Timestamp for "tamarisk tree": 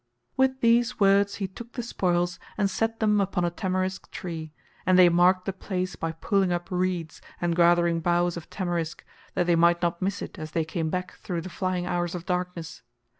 3.51-4.51